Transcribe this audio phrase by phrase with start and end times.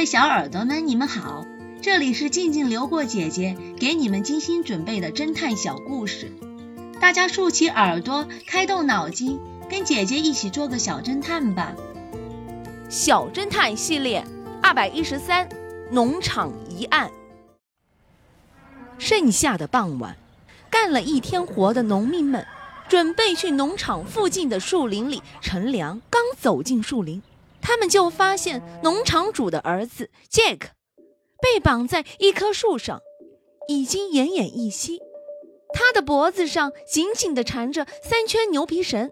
[0.00, 1.44] 位小耳朵们，你们好，
[1.82, 6.32] 这里是静静流过姐姐给你们精心准备的侦探小故事，
[7.02, 11.74] 大家竖起耳朵，开动脑筋，跟姐姐一起做个小侦探吧。
[12.88, 14.24] 小侦探系列
[14.62, 15.46] 二百一十三，
[15.90, 17.10] 农场疑案。
[18.96, 20.16] 盛夏的傍晚，
[20.70, 22.46] 干了一天活的农民们
[22.88, 26.00] 准备去农场附近的树林里乘凉。
[26.08, 27.22] 刚走进树林，
[27.62, 30.68] 他们就发现农场主的儿子 Jack
[31.40, 33.00] 被绑在一棵树上，
[33.68, 35.00] 已经奄奄一息。
[35.72, 39.10] 他的脖子上紧紧地缠着三圈牛皮绳，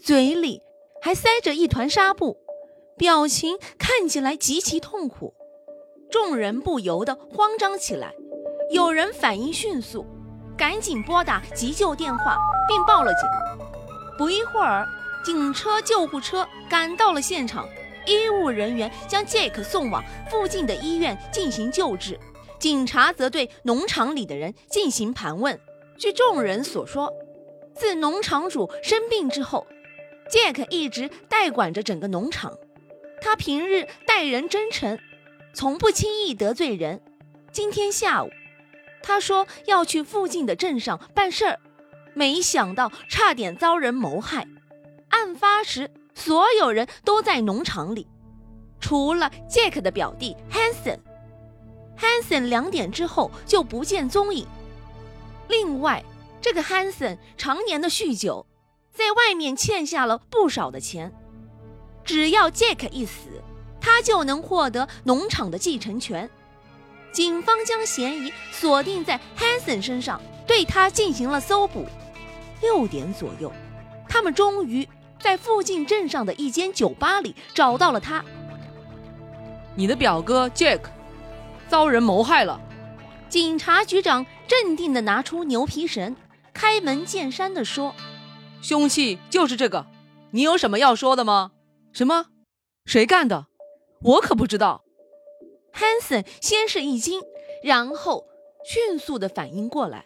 [0.00, 0.62] 嘴里
[1.00, 2.38] 还塞着一团纱布，
[2.96, 5.34] 表情看起来极其痛苦。
[6.10, 8.14] 众人不由得慌张起来。
[8.70, 10.06] 有人反应迅速，
[10.56, 13.28] 赶紧拨打急救电话，并报了警。
[14.16, 14.86] 不一会儿，
[15.22, 17.68] 警车、救护车赶到了现场，
[18.06, 22.18] 医务人员将杰克送往附近的医院进行救治。
[22.58, 25.58] 警察则对农场里的人进行盘问。
[25.96, 27.12] 据众人所说，
[27.74, 29.66] 自农场主生病之后，
[30.28, 32.56] 杰克一直代管着整个农场。
[33.20, 34.98] 他平日待人真诚，
[35.54, 37.00] 从不轻易得罪人。
[37.52, 38.30] 今天下午。
[39.04, 41.58] 他说要去附近的镇上办事儿，
[42.14, 44.46] 没想到差点遭人谋害。
[45.12, 48.08] 案发时，所有人都在农场里，
[48.80, 50.98] 除了杰克的表弟 Hanson。
[51.96, 54.46] Hanson 两点之后就不见踪影。
[55.48, 56.02] 另外，
[56.40, 58.46] 这个 Hanson 常年的酗酒，
[58.92, 61.12] 在外面欠下了不少的钱。
[62.04, 63.42] 只要杰克一死，
[63.80, 66.28] 他就能获得农场的继承权。
[67.12, 71.86] 警方将嫌疑锁定在 Hanson 身上，对他进行了搜捕。
[72.62, 73.52] 六点左右，
[74.08, 74.88] 他们终于
[75.22, 78.24] 在附近镇上的一间酒吧里找到了他。
[79.76, 80.80] 你的表哥 Jack
[81.68, 82.60] 遭人谋害了。
[83.28, 86.14] 警察局长镇定地拿出牛皮绳，
[86.52, 87.94] 开门见山地说
[88.60, 89.86] ：“凶器就是这个，
[90.32, 91.52] 你有什么要说的吗？
[91.92, 92.26] 什么？
[92.84, 93.46] 谁干的？
[94.02, 94.84] 我可不知道。”
[95.72, 97.22] Hanson 先是一惊，
[97.62, 98.26] 然后
[98.66, 100.04] 迅速的反应过来，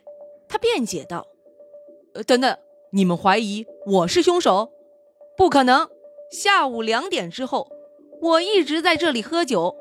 [0.48, 1.26] 他辩解道
[2.14, 2.56] ：“呃，等等，
[2.92, 4.70] 你们怀疑我是凶手？
[5.36, 5.88] 不可能！
[6.30, 7.68] 下午两点之后，
[8.20, 9.76] 我一直在这里喝酒，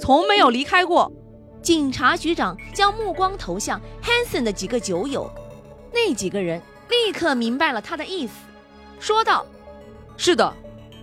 [0.00, 1.12] 从没有离开过。”
[1.62, 5.28] 警察局长将目光投向 Hanson 的几个酒友，
[5.92, 8.32] 那几个人立刻明白了他的意思，
[9.00, 9.44] 说道
[10.16, 10.54] ：“是的，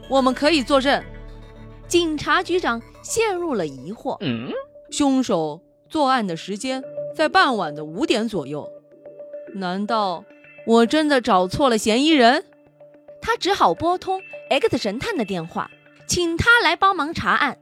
[0.10, 1.04] 我们可以作证。”
[1.88, 4.18] 警察局长陷入了疑惑。
[4.90, 5.60] 凶手
[5.90, 6.82] 作案的时间
[7.14, 8.70] 在傍晚的五点左右，
[9.56, 10.24] 难道
[10.66, 12.46] 我真的找错了嫌疑人？
[13.26, 15.72] 他只好拨通 X 神探的电话，
[16.06, 17.58] 请他来帮忙查案。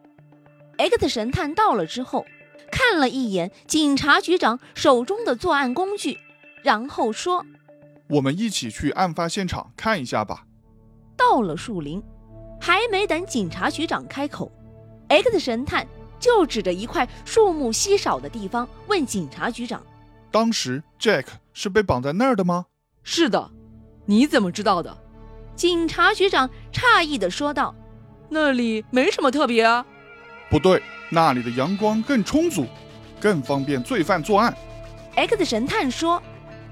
[0.77, 2.25] X 神探到了之后，
[2.71, 6.17] 看了一眼警察局长手中的作案工具，
[6.63, 7.45] 然后说
[8.09, 10.47] ：“我们一起去案发现场看一下吧。”
[11.15, 12.03] 到了树林。
[12.63, 14.51] 还没等警察局长开口
[15.07, 15.87] ，X 神探
[16.19, 19.83] 就指着一块树木稀少的地方问警察局长
[20.29, 22.67] ：“当时 Jack 是被绑在那儿的吗
[23.01, 23.49] ？”“是的。
[24.05, 24.95] ”“你怎么知道的？”
[25.55, 27.75] 警察局长诧异地说道
[28.29, 29.85] ：“那里没什么特别啊。
[30.49, 32.65] ”“不对，那里的阳光更充足，
[33.19, 34.55] 更方便罪犯作案。
[35.15, 36.21] ”X 神探说：“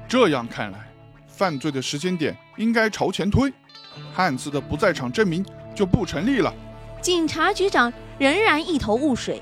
[0.08, 0.92] 这样看来，
[1.28, 3.54] 犯罪的时间点应该朝前推，
[4.14, 6.54] 汉斯的不在场证明。”就不成立了。
[7.00, 9.42] 警察局长仍然一头雾水。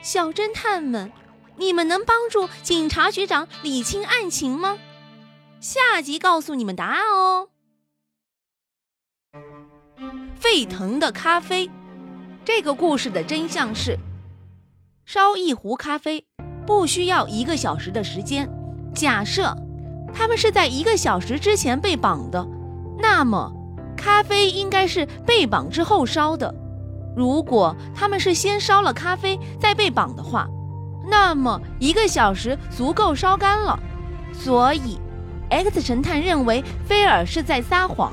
[0.00, 1.12] 小侦探们，
[1.56, 4.78] 你们能帮助警察局长理清案情吗？
[5.60, 7.48] 下集告诉你们答案哦。
[10.34, 11.70] 沸腾的咖啡，
[12.44, 13.98] 这个故事的真相是：
[15.04, 16.24] 烧一壶咖啡
[16.66, 18.48] 不需要一个小时的时间。
[18.94, 19.56] 假设
[20.14, 22.46] 他们是在一个小时之前被绑的，
[22.98, 23.52] 那么。
[23.96, 26.54] 咖啡应该是被绑之后烧的。
[27.16, 30.46] 如果他们是先烧了咖啡再被绑的话，
[31.08, 33.76] 那么一个小时足够烧干了。
[34.34, 35.00] 所以
[35.48, 38.12] ，X 神探认为菲尔是在撒谎。